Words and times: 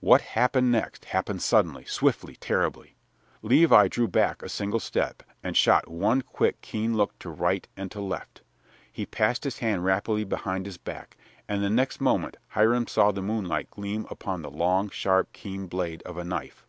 What 0.00 0.22
next 0.22 0.32
happened 0.34 0.92
happened 1.06 1.40
suddenly, 1.40 1.84
swiftly, 1.84 2.34
terribly. 2.34 2.96
Levi 3.42 3.86
drew 3.86 4.08
back 4.08 4.42
a 4.42 4.48
single 4.48 4.80
step, 4.80 5.22
and 5.40 5.56
shot 5.56 5.86
one 5.86 6.20
quick, 6.22 6.60
keen 6.62 6.96
look 6.96 7.16
to 7.20 7.30
right 7.30 7.68
and 7.76 7.88
to 7.92 8.00
left. 8.00 8.42
He 8.92 9.06
passed 9.06 9.44
his 9.44 9.60
hand 9.60 9.84
rapidly 9.84 10.24
behind 10.24 10.66
his 10.66 10.78
back, 10.78 11.16
and 11.48 11.62
the 11.62 11.70
next 11.70 12.00
moment 12.00 12.38
Hiram 12.48 12.88
saw 12.88 13.12
the 13.12 13.22
moonlight 13.22 13.70
gleam 13.70 14.04
upon 14.10 14.42
the 14.42 14.50
long, 14.50 14.90
sharp, 14.90 15.32
keen 15.32 15.68
blade 15.68 16.02
of 16.02 16.16
a 16.16 16.24
knife. 16.24 16.66